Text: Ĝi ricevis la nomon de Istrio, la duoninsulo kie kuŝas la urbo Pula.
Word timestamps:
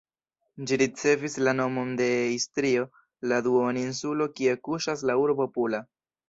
Ĝi 0.69 0.77
ricevis 0.81 1.35
la 1.47 1.51
nomon 1.57 1.91
de 1.99 2.07
Istrio, 2.37 2.87
la 3.33 3.39
duoninsulo 3.49 4.29
kie 4.41 4.57
kuŝas 4.71 5.05
la 5.13 5.19
urbo 5.27 5.49
Pula. 5.59 5.85